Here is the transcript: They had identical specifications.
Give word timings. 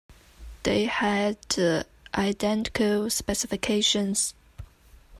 They 0.63 0.85
had 0.85 1.37
identical 2.15 3.11
specifications. 3.11 4.33